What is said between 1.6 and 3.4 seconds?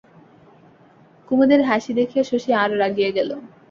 হাসি দেখিয়া শশী আরও রাগিয়া গেল।